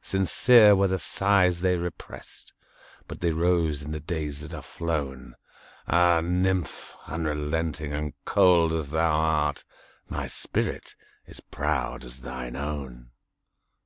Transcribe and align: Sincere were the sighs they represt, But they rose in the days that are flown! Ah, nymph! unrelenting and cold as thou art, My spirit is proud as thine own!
Sincere 0.00 0.74
were 0.74 0.88
the 0.88 0.98
sighs 0.98 1.60
they 1.60 1.76
represt, 1.76 2.54
But 3.06 3.20
they 3.20 3.30
rose 3.30 3.82
in 3.82 3.90
the 3.90 4.00
days 4.00 4.40
that 4.40 4.54
are 4.54 4.62
flown! 4.62 5.34
Ah, 5.86 6.22
nymph! 6.24 6.96
unrelenting 7.06 7.92
and 7.92 8.14
cold 8.24 8.72
as 8.72 8.88
thou 8.88 9.10
art, 9.12 9.64
My 10.08 10.28
spirit 10.28 10.94
is 11.26 11.40
proud 11.40 12.06
as 12.06 12.20
thine 12.22 12.56
own! 12.56 13.10